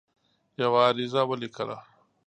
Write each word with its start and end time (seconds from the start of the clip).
یوه 0.61 0.79
عریضه 0.89 1.21
ولیکله. 1.29 1.77